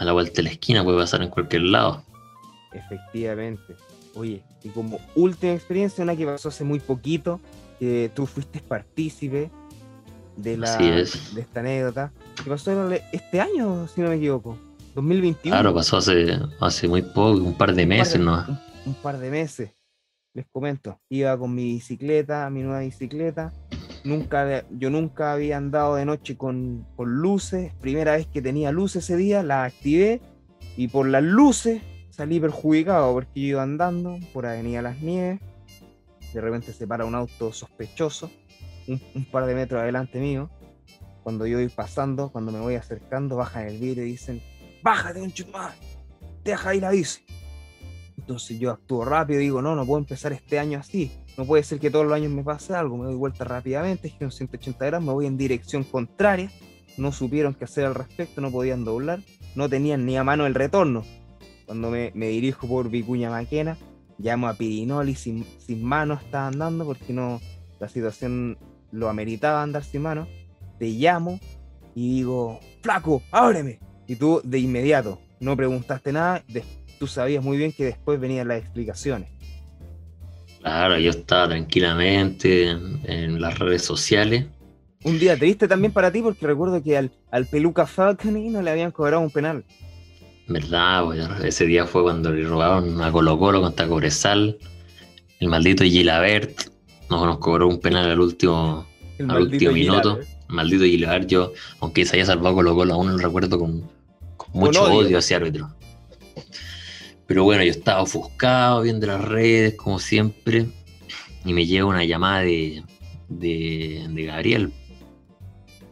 [0.00, 2.02] a la vuelta de la esquina, puede pasar en cualquier lado.
[2.72, 3.76] Efectivamente.
[4.14, 7.40] Oye, y como última experiencia, una que pasó hace muy poquito,
[7.78, 9.50] que tú fuiste partícipe
[10.36, 11.34] de, la, es.
[11.34, 14.58] de esta anécdota, que pasó este año, si no me equivoco,
[14.94, 15.54] 2021.
[15.54, 18.44] Claro, pasó hace, hace muy poco, un par de Un par meses, de- ¿no?
[18.48, 19.70] Un, un par de meses.
[20.32, 20.98] Les comento.
[21.08, 23.52] Iba con mi bicicleta, mi nueva bicicleta.
[24.02, 27.72] Nunca, yo nunca había andado de noche con, con luces.
[27.80, 30.20] Primera vez que tenía luces ese día, la activé.
[30.76, 35.40] Y por las luces salí perjudicado porque yo iba andando por Avenida Las Nieves.
[36.32, 38.30] De repente se para un auto sospechoso,
[38.86, 40.50] un, par de metros adelante mío.
[41.22, 44.40] Cuando yo voy pasando, cuando me voy acercando, bajan el vidrio y dicen:
[44.82, 45.74] Bájate, un chumá,
[46.44, 47.22] deja ahí la bici.
[48.16, 51.10] Entonces yo actúo rápido y digo, no, no puedo empezar este año así.
[51.36, 52.96] No puede ser que todos los años me pase algo.
[52.96, 56.50] Me doy vuelta rápidamente, giro 180 grados, me voy en dirección contraria.
[56.96, 59.20] No supieron qué hacer al respecto, no podían doblar.
[59.54, 61.04] No tenían ni a mano el retorno.
[61.66, 63.78] Cuando me, me dirijo por Vicuña Maquena,
[64.18, 67.40] llamo a Pirinoli sin, sin mano, estaba andando porque no,
[67.78, 68.58] la situación
[68.90, 70.26] lo ameritaba andar sin mano.
[70.78, 71.38] Te llamo
[71.94, 73.78] y digo, flaco, ábreme.
[74.06, 76.42] Y tú de inmediato, no preguntaste nada,
[76.98, 79.30] tú sabías muy bien que después venían las explicaciones.
[80.60, 84.44] Claro, yo estaba tranquilamente en, en las redes sociales
[85.04, 88.70] Un día triste también para ti porque recuerdo que al, al Peluca Falconi no le
[88.70, 89.64] habían cobrado un penal.
[90.48, 91.04] ¿Verdad?
[91.04, 94.58] Bueno, ese día fue cuando le robaron a Colo Colo contra Cobresal.
[95.38, 96.60] El maldito Gilabert
[97.08, 98.86] nos, nos cobró un penal al último,
[99.18, 100.16] El al último minuto.
[100.16, 100.28] Gilabert.
[100.48, 103.88] Maldito Gilabert, yo, aunque se haya salvado Colo Colo, aún lo recuerdo con,
[104.36, 105.06] con mucho odio.
[105.06, 105.18] odio.
[105.18, 105.70] hacia árbitro.
[107.30, 110.66] Pero bueno, yo estaba ofuscado viendo las redes, como siempre,
[111.44, 112.82] y me llega una llamada de,
[113.28, 114.72] de, de Gabriel.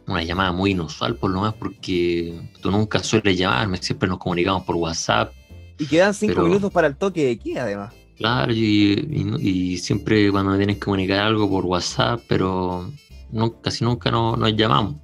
[0.05, 4.63] Una llamada muy inusual, por lo más, porque tú nunca sueles llamarme, siempre nos comunicamos
[4.65, 5.31] por WhatsApp.
[5.77, 7.93] Y quedan cinco Pero- minutos para el toque de queda, además.
[8.17, 9.07] Claro, y,
[9.39, 12.91] y siempre cuando me tienes que comunicar algo por WhatsApp, pero
[13.31, 14.95] no, casi nunca no- nos llamamos.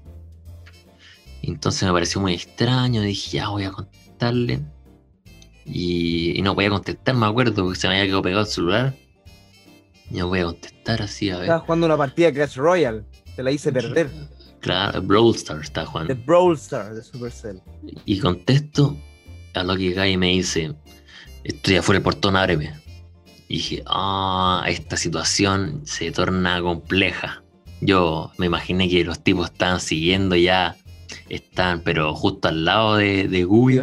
[1.42, 4.60] Entonces me pareció muy extraño, dije, ya voy a contestarle.
[5.66, 8.48] Y, y no voy a contestar, me acuerdo, porque se me había quedado pegado el
[8.48, 8.94] celular.
[10.12, 11.44] Y no voy a contestar así, a ver.
[11.46, 13.04] Estaba jugando una partida de Clash Royale.
[13.36, 14.10] Te la hice perder.
[14.66, 16.14] Claro, Brawl Stars está jugando.
[16.14, 17.62] De Brawl de Supercell.
[18.06, 18.98] Y contesto
[19.54, 20.74] a lo que Guy me dice,
[21.44, 22.74] estoy afuera del portón, ábreme.
[23.48, 27.44] Y dije, ah, esta situación se torna compleja.
[27.82, 30.76] Yo me imaginé que los tipos estaban siguiendo ya,
[31.30, 33.82] están, pero justo al lado de, de Guy.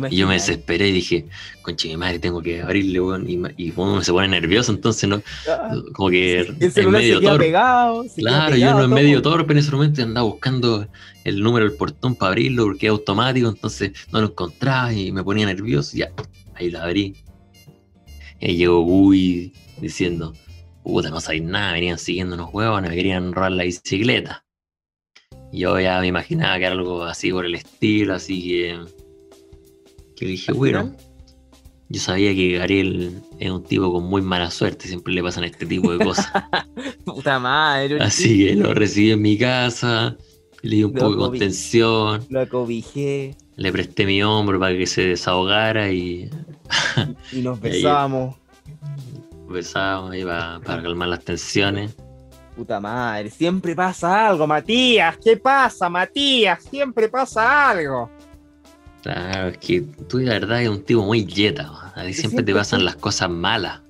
[0.00, 1.26] ¿Te Y yo me desesperé y dije,
[1.62, 3.28] conche mi madre, tengo que abrirle, weón.
[3.28, 7.20] Y, y uno se pone nervioso, entonces no, Ah, como que El celular se medio
[7.20, 7.44] torpe.
[7.46, 8.04] pegado.
[8.16, 10.86] Claro, yo no en medio torpe en ese momento y andaba buscando
[11.24, 15.24] el número del portón para abrirlo porque es automático, entonces no lo encontraba y me
[15.24, 16.12] ponía nervioso y ya,
[16.54, 17.14] ahí lo abrí.
[18.40, 20.32] Y llegó Gui diciendo,
[20.84, 24.44] puta, no sabéis nada, venían siguiendo unos huevos, me querían robar la bicicleta.
[25.52, 28.78] Y yo ya me imaginaba que era algo así por el estilo, así que,
[30.16, 30.94] que dije, bueno,
[31.88, 35.66] yo sabía que Gabriel es un tipo con muy mala suerte, siempre le pasan este
[35.66, 36.26] tipo de cosas.
[37.04, 37.98] Puta madre.
[38.00, 40.16] Así que lo recibí en mi casa,
[40.62, 44.86] le di un Lo poco de contención, Lo acobijé le presté mi hombro para que
[44.86, 46.28] se desahogara y
[47.32, 48.36] y nos Y ahí- besábamos.
[49.48, 51.94] besábamos ahí para, para calmar las tensiones.
[52.56, 55.16] Puta madre, siempre pasa algo, Matías.
[55.22, 56.62] ¿Qué pasa, Matías?
[56.64, 58.10] Siempre pasa algo.
[59.06, 62.44] Claro, es que tú la verdad es un tipo muy yeta, a ti siempre siempre
[62.44, 63.80] te pasan las cosas malas.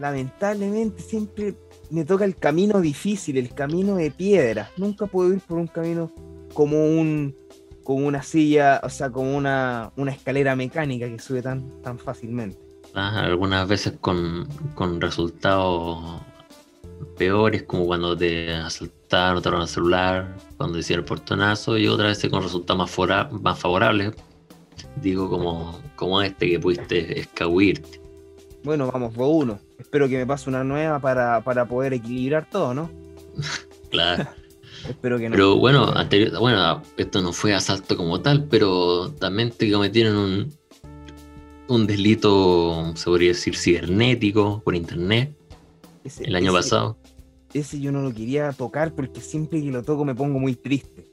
[0.00, 1.54] Lamentablemente siempre
[1.90, 4.68] me toca el camino difícil, el camino de piedra.
[4.76, 6.10] Nunca puedo ir por un camino
[6.54, 7.36] como un
[7.84, 12.58] como una silla, o sea, como una, una escalera mecánica que sube tan, tan fácilmente.
[12.94, 16.20] Ah, Algunas veces con, con resultados
[17.16, 22.08] peores, como cuando te asaltaron, te robaron el celular, cuando hicieron el portonazo, y otras
[22.08, 24.14] veces con resultados más, más favorables.
[25.02, 28.00] Digo, como, como este que pudiste escabuirte.
[28.64, 29.58] Bueno, vamos, vos uno.
[29.78, 32.90] Espero que me pase una nueva para, para poder equilibrar todo, ¿no?
[33.90, 34.26] Claro.
[34.88, 35.34] Espero que no.
[35.34, 40.52] Pero bueno, anterior, bueno, esto no fue asalto como tal, pero también te cometieron un,
[41.68, 45.34] un delito, se podría decir, cibernético por internet
[46.04, 46.98] Ese- el año ese- pasado.
[47.54, 51.06] Ese yo no lo quería tocar porque siempre que lo toco me pongo muy triste.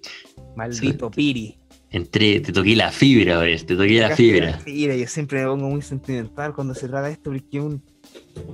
[0.58, 1.58] Maldito Piri.
[1.96, 4.60] Entré, te toqué la fibra, Gabriel, te toqué la fibra.
[4.66, 7.82] Mira, yo siempre me pongo muy sentimental cuando se trata de esto porque un,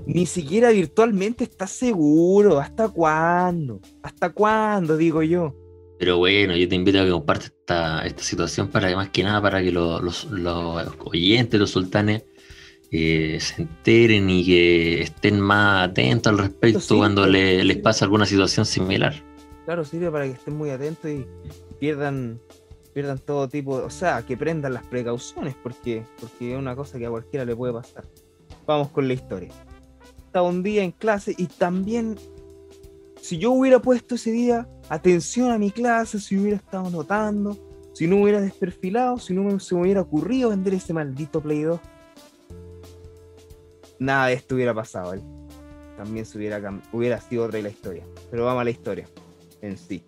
[0.05, 2.59] ni siquiera virtualmente está seguro.
[2.59, 3.79] ¿Hasta cuándo?
[4.03, 4.95] ¿Hasta cuándo?
[4.95, 5.55] Digo yo.
[5.97, 9.23] Pero bueno, yo te invito a que compartas esta, esta situación para que más que
[9.23, 12.23] nada para que lo- los, los oyentes, los sultanes,
[12.91, 18.05] eh, se enteren y que estén más atentos al respecto Sí, cuando le- les pasa
[18.05, 19.15] alguna situación similar.
[19.65, 21.25] Claro, sirve para que estén muy atentos y
[21.79, 22.39] pierdan,
[22.93, 27.05] pierdan todo tipo, o sea, que prendan las precauciones porque, porque es una cosa que
[27.05, 28.05] a cualquiera le puede pasar.
[28.65, 29.49] Vamos con la historia.
[30.25, 32.17] Estaba un día en clase y también,
[33.21, 37.57] si yo hubiera puesto ese día atención a mi clase, si hubiera estado notando,
[37.93, 41.79] si no hubiera desperfilado, si no se me hubiera ocurrido vender ese maldito Play 2,
[43.99, 45.13] nada de esto hubiera pasado.
[45.13, 45.21] ¿eh?
[45.97, 48.05] También se hubiera, hubiera sido otra la historia.
[48.29, 49.07] Pero vamos a la historia
[49.61, 50.03] en sí.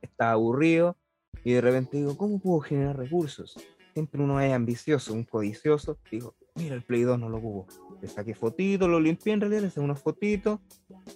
[0.00, 0.96] Estaba aburrido
[1.44, 3.56] y de repente digo, ¿cómo puedo generar recursos?
[3.94, 5.98] Siempre uno es ambicioso, un codicioso.
[6.10, 7.66] Digo, mira, el Play 2 no lo ocupo.
[8.00, 10.60] Le saqué fotitos, lo limpié en realidad, le saqué unas fotitos.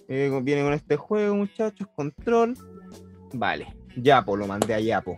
[0.07, 2.55] eh, viene con este juego, muchachos, control.
[3.33, 5.17] Vale, Yapo, lo mandé a Yapo.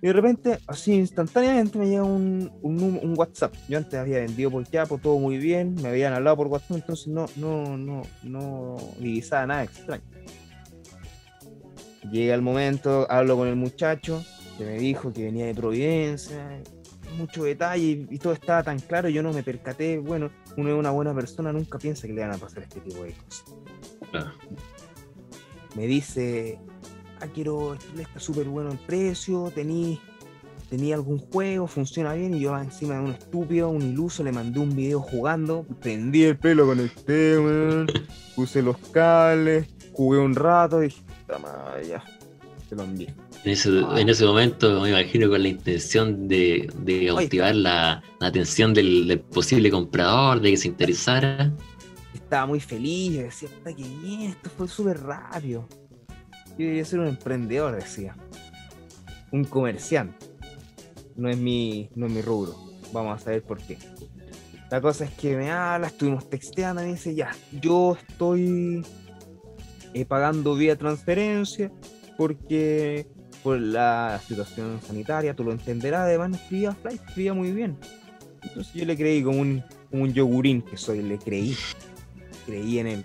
[0.00, 3.54] Y de repente, así instantáneamente me llega un, un WhatsApp.
[3.68, 7.06] Yo antes había vendido por Yapo, todo muy bien, me habían hablado por WhatsApp, entonces
[7.06, 10.02] no, no, no, no divisaba nada extraño.
[12.10, 14.24] Llega el momento, hablo con el muchacho
[14.58, 16.60] que me dijo que venía de Providencia,
[17.16, 20.90] mucho detalle y, todo estaba tan claro, yo no me percaté, bueno, uno es una
[20.90, 23.44] buena persona, nunca piensa que le van a pasar este tipo de cosas.
[25.74, 26.58] Me dice,
[27.34, 30.00] quiero, está súper bueno el precio, tení,
[30.72, 34.58] tenía algún juego, funciona bien, y yo encima de un estúpido, un iluso, le mandé
[34.58, 37.88] un video jugando, prendí el pelo, con conecté, weón,
[38.34, 41.02] puse los cables, jugué un rato y dije,
[41.86, 42.02] ya,
[42.66, 43.14] se lo envié.
[43.44, 48.26] En ese, en ese, momento me imagino con la intención de, de cautivar la, la,
[48.26, 51.52] atención del, posible comprador, de que se interesara.
[52.14, 55.68] Estaba muy feliz, decía, que bien, esto fue súper rápido.
[56.52, 58.16] Yo debería ser un emprendedor, decía.
[59.32, 60.31] Un comerciante.
[61.16, 62.54] No es mi, no es mi rubro.
[62.92, 63.78] Vamos a saber por qué.
[64.70, 68.82] La cosa es que me habla, estuvimos texteando me dice, ya, yo estoy
[69.92, 71.70] eh, pagando vía transferencia
[72.16, 73.06] porque
[73.42, 77.76] por la situación sanitaria, tú lo entenderás, además no escribía fly, escribía muy bien.
[78.42, 81.56] Entonces yo le creí como un, un yogurín que soy, le creí,
[82.46, 83.04] creí en él.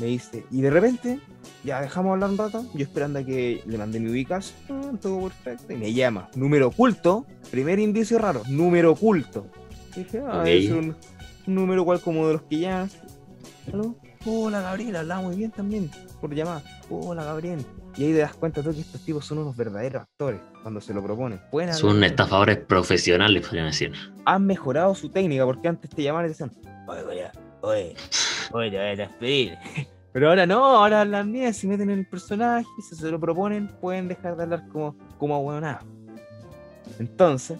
[0.00, 1.20] Me dice, y de repente,
[1.64, 5.72] ya dejamos hablar un rato, yo esperando a que le mande mi ubicación, todo perfecto,
[5.72, 9.46] y me llama, número oculto, primer indicio raro, número oculto.
[9.96, 10.94] dije, ah, es un,
[11.46, 12.88] número cual como de los que ya...
[14.26, 16.62] Hola Gabriel, hablaba muy bien también, por llamar.
[16.88, 17.64] Hola Gabriel,
[17.96, 20.94] y ahí te das cuenta tú que estos tipos son unos verdaderos actores cuando se
[20.94, 21.40] lo proponen.
[21.72, 23.92] son estafadores profesionales, podrían decir.
[24.24, 26.50] Han mejorado su técnica porque antes te llamaban y decían,
[26.86, 27.94] oye, oye, oye,
[28.52, 29.58] oye, te voy a despedir.
[30.14, 33.68] Pero ahora no, ahora hablan bien, se meten en el personaje, si se lo proponen,
[33.80, 35.82] pueden dejar de hablar como, como nada.
[36.98, 37.58] Entonces,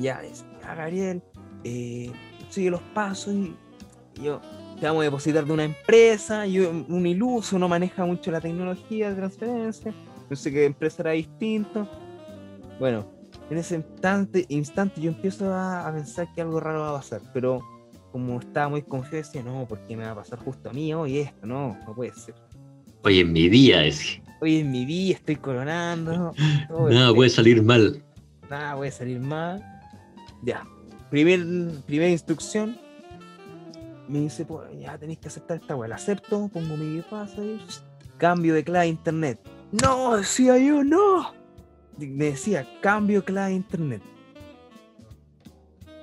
[0.00, 1.22] ya, ya Gabriel,
[1.62, 2.10] eh,
[2.48, 3.54] sigue los pasos y
[4.22, 4.40] yo,
[4.80, 9.10] te vamos a depositar de una empresa, y un iluso no maneja mucho la tecnología
[9.10, 9.94] de transferencia,
[10.30, 11.86] no sé qué empresa era distinto.
[12.80, 13.04] Bueno,
[13.50, 17.60] en ese instante, instante yo empiezo a, pensar que algo raro va a pasar, pero
[18.14, 21.18] como estaba muy confiado, decía, no, porque me va a pasar justo a mí hoy
[21.18, 22.36] esto, no, no puede ser.
[23.02, 24.20] Hoy en mi día, es.
[24.40, 26.32] Hoy en mi día estoy coronando.
[26.90, 28.00] Nada puede salir mal.
[28.48, 29.64] Nada puede salir mal.
[30.44, 30.64] Ya.
[31.10, 31.44] Primer,
[31.86, 32.78] primera instrucción,
[34.06, 35.88] me dice, pues ya tenéis que aceptar esta weá.
[35.88, 37.58] La acepto, pongo mi y
[38.16, 39.40] cambio de clave internet.
[39.82, 41.32] No, decía yo, no.
[41.98, 44.02] Me decía, cambio clave internet.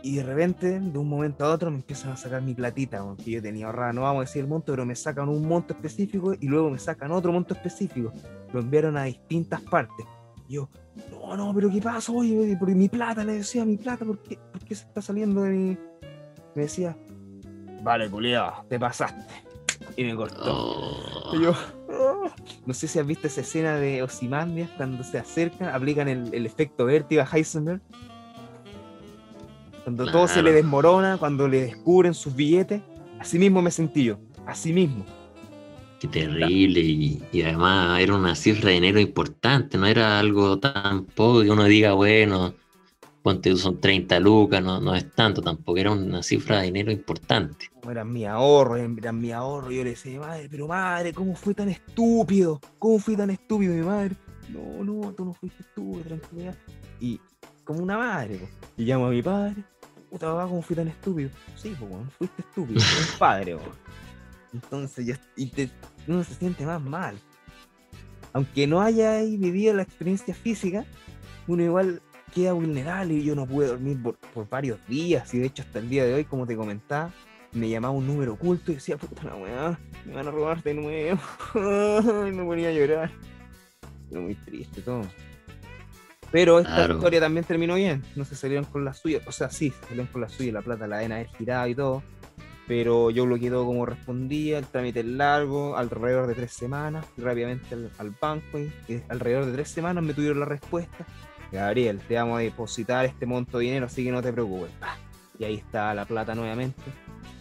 [0.04, 3.32] Y de repente, de un momento a otro, me empiezan a sacar mi platita, que
[3.32, 3.94] yo tenía ahorrada.
[3.94, 6.80] No vamos a decir el monto, pero me sacan un monto específico y luego me
[6.80, 8.12] sacan otro monto específico.
[8.52, 10.06] Lo enviaron a distintas partes.
[10.48, 10.70] Y yo,
[11.12, 12.12] no, no, pero ¿qué pasa?
[12.12, 15.44] Oye, porque mi plata, le decía, mi plata, ¿por qué, ¿por qué se está saliendo
[15.44, 15.78] de mi...?
[16.56, 16.98] Me decía,
[17.84, 19.24] vale, culiado, te pasaste.
[19.96, 20.44] Y me cortó.
[20.46, 21.36] Oh.
[21.40, 21.54] yo,
[21.90, 22.30] oh".
[22.66, 26.86] no sé si has visto esa escena de Osimandias cuando se acercan, aplican el, efecto
[26.86, 27.82] vértigo a Heisenberg.
[29.84, 32.82] Cuando todo se le desmorona, cuando le descubren sus billetes.
[33.20, 35.06] Así mismo me sentí yo, así mismo.
[36.00, 41.06] Qué terrible, y, y, además era una cifra de dinero importante, no era algo tan
[41.06, 42.56] poco que uno diga, bueno,
[43.22, 47.70] ponte son 30 lucas, no, no es tanto tampoco, era una cifra de dinero importante.
[47.90, 49.72] Era mi ahorro, era mi ahorro.
[49.72, 52.60] Yo le decía, madre, pero madre, ¿cómo fue tan estúpido?
[52.80, 54.16] ¿Cómo fui tan estúpido, mi madre?
[54.50, 56.56] No, no, tú no fuiste estúpido, tranquilidad.
[57.00, 57.20] Y
[57.64, 59.64] como una madre, y llamo a mi padre,
[60.10, 61.30] puta papá, ¿cómo fui tan estúpido?
[61.56, 63.58] Sí, pues, fuiste estúpido, eres padre,
[64.54, 65.52] Entonces, ya, y
[66.08, 67.18] uno se siente más mal.
[68.34, 70.86] Aunque no haya vivido la experiencia física,
[71.48, 72.02] uno igual
[72.34, 75.90] queda vulnerable y yo no pude dormir por, varios días y de hecho hasta el
[75.90, 77.12] día de hoy, como te comentaba,
[77.52, 80.74] me llamaba un número oculto y decía, puta la weá, me van a robar de
[80.74, 81.20] nuevo.
[81.54, 83.12] me ponía a llorar.
[84.10, 85.04] Pero muy triste todo.
[86.32, 88.04] Pero esta historia también terminó bien.
[88.16, 89.20] No se salieron con la suya.
[89.28, 90.54] O sea, sí, se salieron con la suya.
[90.54, 92.04] La plata la deben haber girado y todo.
[92.68, 94.58] Pero yo bloqueé todo como respondía.
[94.58, 97.06] El trámite es largo, alrededor de tres semanas.
[97.18, 98.60] rápidamente al, banco.
[98.60, 98.72] Y,
[99.10, 101.06] alrededor de tres semanas me tuvieron la respuesta.
[101.52, 104.72] Gabriel, te vamos a depositar este monto de dinero, así que no te preocupes.
[105.38, 106.82] Y ahí está la plata nuevamente.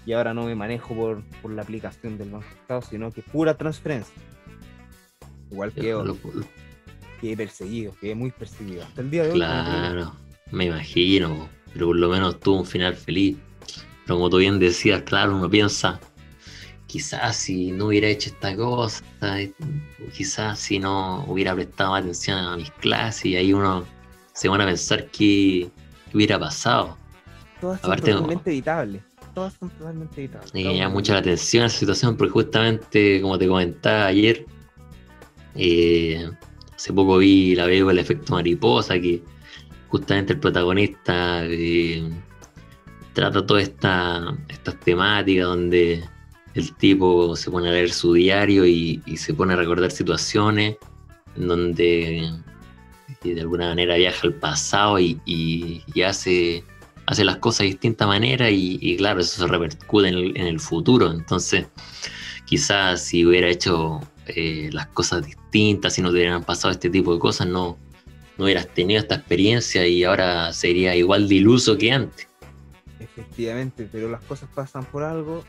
[0.04, 1.22] Y ahora no me manejo por,
[1.52, 4.14] la aplicación del Banco Estado, sino que pura transferencia.
[5.48, 6.04] Igual que yo.
[7.20, 8.82] Quedé perseguido, quedé muy perseguido.
[8.82, 9.36] Hasta el día de hoy.
[9.36, 10.14] Claro,
[10.50, 13.36] me imagino, pero por lo menos tuvo un final feliz.
[14.06, 16.00] Pero como tú bien decías, claro, uno piensa,
[16.86, 19.04] quizás si no hubiera hecho esta cosa,
[20.16, 23.84] quizás si no hubiera prestado atención a mis clases, y ahí uno
[24.32, 25.70] se van a pensar que,
[26.12, 26.96] hubiera pasado.
[27.60, 29.02] Todas son totalmente evitables.
[29.34, 30.54] Todas son totalmente evitables.
[30.54, 34.44] Me llama mucho la atención esa situación porque justamente, como te comentaba ayer,
[35.54, 36.28] eh,
[36.80, 39.22] hace poco vi la veo el efecto mariposa, que
[39.88, 42.02] justamente el protagonista eh,
[43.12, 46.02] trata todas esta, estas temáticas donde
[46.54, 50.78] el tipo se pone a leer su diario y, se pone a recordar situaciones
[51.36, 52.32] en donde
[53.24, 56.64] de alguna manera viaja al pasado y, hace,
[57.04, 61.12] hace las cosas de distinta manera y, claro, eso se repercute en el, futuro.
[61.12, 61.66] Entonces,
[62.46, 64.00] quizás si hubiera hecho
[64.36, 67.78] eh, las cosas distintas, si no te hubieran pasado este tipo de cosas, no,
[68.38, 72.28] no hubieras tenido esta experiencia y ahora sería igual de iluso que antes.
[72.98, 75.44] Efectivamente, pero las cosas pasan por algo.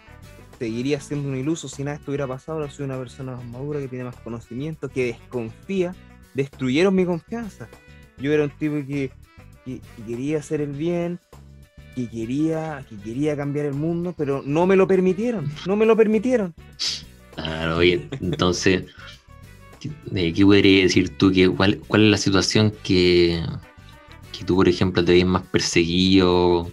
[0.59, 2.59] Seguiría siendo un iluso si nada estuviera pasado.
[2.59, 5.95] Ahora soy una persona más madura que tiene más conocimiento, que desconfía
[6.33, 7.67] destruyeron mi confianza.
[8.17, 9.11] Yo era un tipo que,
[10.07, 11.19] quería hacer el bien,
[11.95, 15.95] que quería, que quería cambiar el mundo, pero no me lo permitieron, no me lo
[15.95, 16.53] permitieron.
[17.35, 18.83] Claro, oye, entonces,
[19.79, 21.31] ¿qué, qué podrías decir tú?
[21.31, 23.41] Que, cuál, ¿Cuál es la situación que,
[24.37, 26.69] que tú, por ejemplo, te ves más perseguido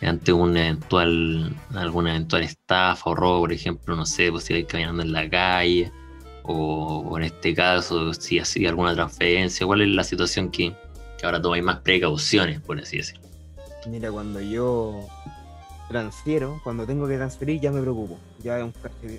[0.00, 4.66] ante una eventual, alguna eventual estafa o robo, por ejemplo, no sé, pues si vais
[4.66, 5.92] caminando en la calle?
[6.52, 10.74] o, en este caso, si hacía alguna transferencia, ¿cuál es la situación que,
[11.22, 13.28] ahora tomáis más precauciones, por así decirlo?
[13.86, 15.06] Mira, cuando yo
[15.90, 18.16] transfiero, cuando tengo que transferir, ya me preocupo.
[18.42, 18.66] Ya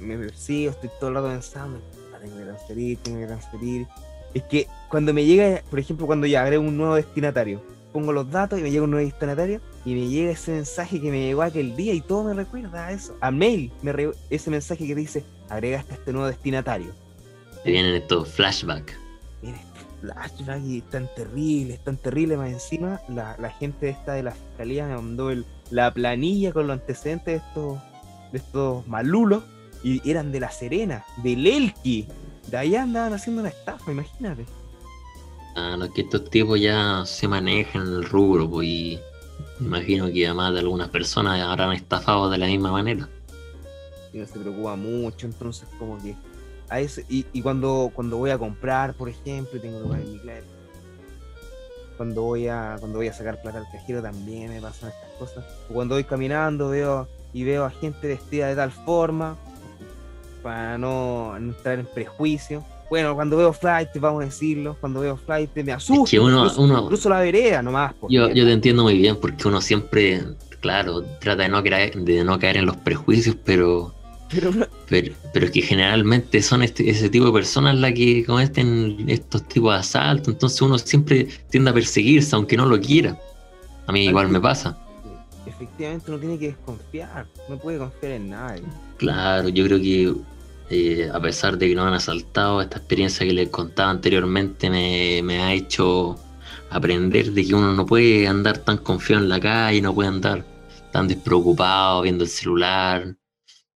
[0.02, 1.80] me persigo, estoy todo el rato pensando,
[2.14, 3.88] ah, tengo que transferir, tengo que transferir.
[4.34, 7.62] Es que cuando me llega, por ejemplo, cuando ya agrego un nuevo destinatario,
[7.92, 11.12] pongo los datos y me llega un nuevo destinatario y me llega ese mensaje que
[11.12, 13.16] me llegó aquel día y todo me recuerda a eso.
[13.20, 16.94] A mail, me ese mensaje que dice, agregaste a este nuevo destinatario.
[17.64, 18.94] Te vienen estos flashbacks.
[19.42, 19.71] Vienen
[20.64, 22.38] y tan terribles, tan terribles.
[22.38, 26.68] Más encima, la, la gente esta de la fiscalía me mandó el, la planilla con
[26.68, 27.80] los antecedentes de estos,
[28.32, 29.44] de estos malulos
[29.84, 32.08] y eran de La Serena, del Elqui.
[32.48, 34.46] De allá andaban haciendo una estafa, imagínate.
[35.56, 39.00] Ah, no, que estos tipos ya se manejan en el rubro, pues, y
[39.60, 43.10] imagino que además de algunas personas habrán estafado de la misma manera.
[44.14, 46.16] Y no se preocupa mucho, entonces como que
[47.10, 50.44] y, cuando, cuando voy a comprar, por ejemplo, tengo que pagar mi clave.
[51.98, 55.46] Cuando voy a, cuando voy a sacar plata al cajero también me pasan estas cosas.
[55.68, 59.38] cuando voy caminando veo y veo a gente vestida de tal forma
[60.42, 62.64] para no, entrar en prejuicio.
[62.90, 66.16] Bueno, cuando veo flight, vamos a decirlo, cuando veo flight me asusta.
[66.16, 67.94] incluso, la vereda nomás.
[68.10, 70.24] Yo, yo te entiendo muy bien porque uno siempre,
[70.60, 73.94] claro, trata de no, de no caer en los prejuicios, pero
[74.32, 74.52] pero,
[75.34, 79.74] pero, es que generalmente son este, ese tipo de personas las que cometen estos tipos
[79.74, 83.20] de asaltos, entonces uno siempre tiende a perseguirse, aunque no lo quiera.
[83.88, 84.78] A mí igual me pasa.
[85.46, 88.64] Efectivamente uno tiene que desconfiar, no puede confiar en nadie.
[88.98, 90.14] Claro, yo creo que
[90.70, 95.22] eh, a pesar de que no han asaltado, esta experiencia que les contaba anteriormente me,
[95.24, 96.18] me ha hecho
[96.70, 100.46] aprender de que uno no puede andar tan confiado en la calle, no puede andar
[100.92, 103.16] tan despreocupado viendo el celular,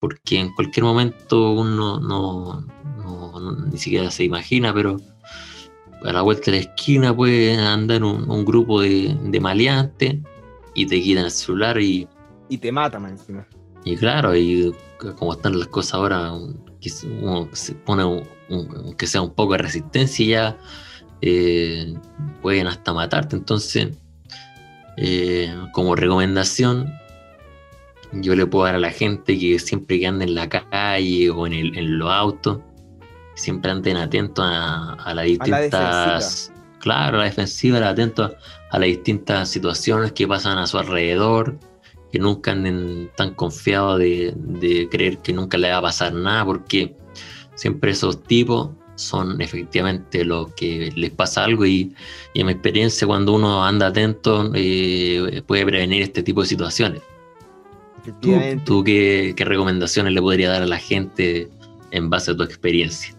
[0.02, 2.66] porque en cualquier momento uno no,
[3.70, 4.96] ni siquiera se imagina, pero
[6.04, 10.16] a la vuelta de la esquina puede andar un, grupo de, de, maleantes
[10.74, 12.08] y te quitan el celular y...
[12.48, 13.46] Y te matan encima.
[13.84, 14.74] Y claro, y
[15.18, 18.26] como están las cosas ahora, uno se pone
[18.98, 20.58] que sea un poco de resistencia y ya
[21.20, 21.94] eh,
[22.42, 23.36] pueden hasta matarte.
[23.36, 23.96] Entonces,
[24.96, 26.92] eh, como recomendación,
[28.12, 31.46] yo le puedo dar a la gente que siempre que ande en la calle o
[31.46, 32.58] en, el, en los autos,
[33.34, 36.52] siempre anden atentos a, las distintas.
[36.78, 38.32] claro, a la defensiva, atentos
[38.70, 41.58] a, las distintas situaciones que pasan a su alrededor,
[42.10, 46.94] que nunca anden tan confiados de, creer que nunca le va a pasar nada, porque
[47.54, 51.94] siempre esos tipos son efectivamente los que les pasa algo y,
[52.34, 57.02] en mi experiencia cuando uno anda atento eh, puede prevenir este tipo de situaciones.
[58.64, 61.48] ¿Tú, qué, recomendaciones le podría dar a la gente
[61.92, 63.14] en base a tu experiencia?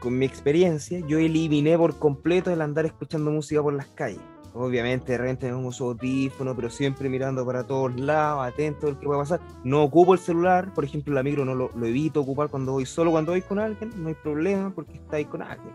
[0.00, 4.20] Con mi experiencia, yo eliminé por completo el andar escuchando música por las calles.
[4.54, 8.90] Obviamente, de repente me pongo su audífono, pero siempre mirando para todos lados, atento a
[8.90, 9.40] lo que pueda pasar.
[9.64, 13.10] No ocupo el celular, por ejemplo, la micro no lo, evito ocupar cuando voy solo.
[13.10, 15.74] Cuando voy con alguien, no hay problema porque está ahí con alguien.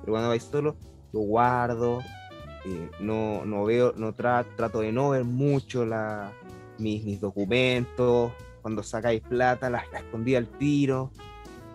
[0.00, 0.76] Pero cuando voy solo,
[1.12, 2.00] lo guardo.
[2.64, 6.32] Eh, no, no veo, no trato de no ver mucho la,
[6.78, 11.10] mis, documentos, cuando sacáis plata, las, escondí al tiro.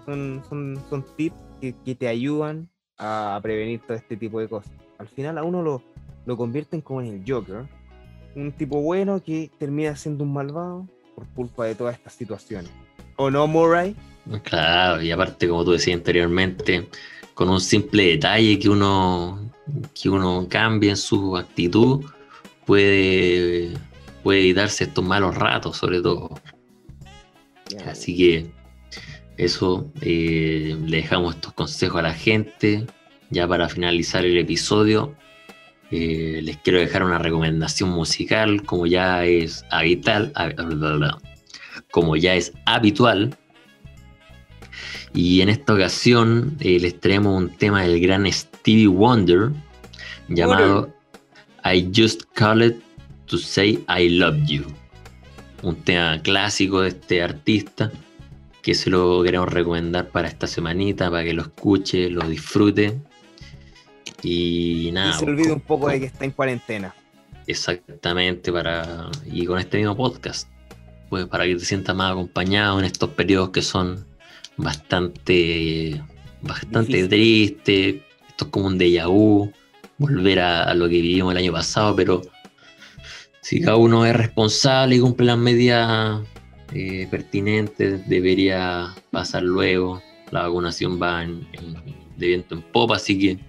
[0.05, 4.71] Son, son, son tips que, te ayudan a prevenir todo este tipo de cosas.
[4.97, 5.81] Al final a uno lo,
[6.25, 7.67] lo convierten como en el Joker,
[8.35, 12.71] un tipo bueno que termina siendo un malvado por culpa de todas estas situaciones.
[13.17, 13.95] ¿O no, Murray?
[14.43, 16.87] Claro, y aparte, como tú decías anteriormente,
[17.33, 19.51] con un simple detalle que uno,
[19.99, 22.05] que uno cambie en su actitud,
[22.65, 23.73] puede
[24.23, 26.29] puede evitarse estos malos ratos, sobre todo.
[27.85, 28.51] Así que
[29.37, 32.85] eso, eh, le dejamos estos consejos a la gente.
[33.29, 35.15] ya para finalizar el episodio,
[35.89, 40.33] eh, les quiero dejar una recomendación musical, como ya es habitual,
[41.91, 43.37] como ya es habitual.
[45.13, 49.51] Y en esta ocasión eh, les traemos un tema del gran Stevie Wonder
[50.27, 50.93] llamado
[51.63, 52.75] I Just Called
[53.31, 54.65] to Say I Love You.
[55.63, 57.89] Un tema clásico de este artista
[58.61, 62.99] que se lo queremos recomendar para esta semanita, para que lo escuche, lo disfrute
[64.21, 65.11] y nada.
[65.11, 66.93] Y se olvide un poco de que está en cuarentena.
[67.47, 70.49] Exactamente, para y con este mismo podcast,
[71.09, 74.05] pues para que te sientas más acompañado en estos periodos que son
[74.57, 76.03] bastante,
[76.41, 77.95] bastante tristes.
[78.27, 79.53] Esto es como un déjà vu,
[79.97, 82.21] volver a, lo que vivimos el año pasado, pero
[83.41, 86.21] si cada uno es responsable y cumple las medidas
[86.73, 90.01] eh, pertinentes, debería pasar luego.
[90.31, 93.39] La vacunación va de viento en popa, así que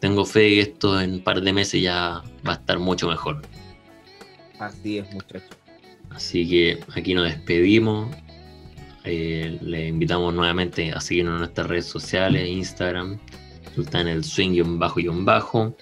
[0.00, 3.42] tengo fe que esto en un par de meses ya va a estar mucho mejor.
[4.58, 5.56] Así es, muchachos.
[6.10, 8.14] Así que aquí nos despedimos.
[9.04, 13.18] Eh, le invitamos nuevamente a seguirnos en nuestras redes sociales, Instagram,
[13.74, 15.76] Sultán el Swing y bajo y un bajo.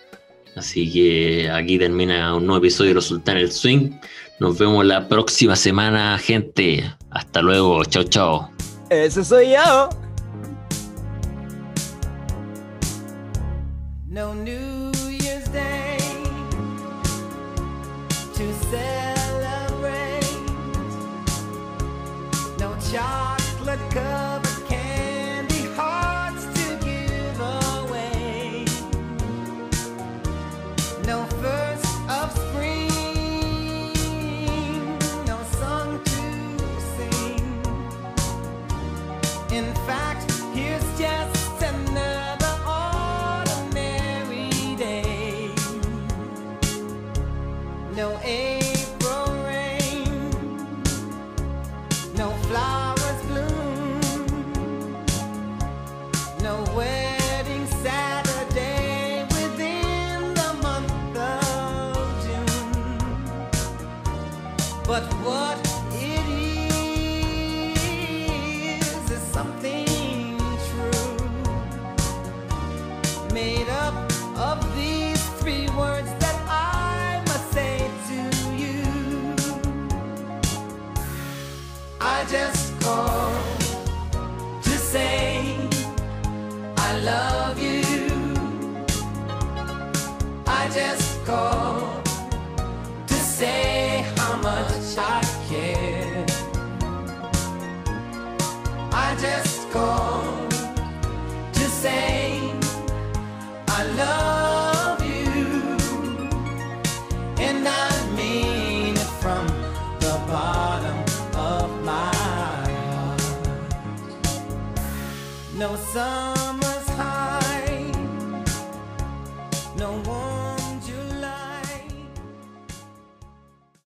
[0.57, 3.91] Así que aquí termina un nuevo episodio de Sultán el Swing.
[4.41, 6.93] Nos vemos la próxima semana, gente.
[7.11, 7.85] Hasta luego.
[7.85, 8.51] Chao, chao.
[8.91, 9.89] Ese soy yo.
[14.11, 14.60] no New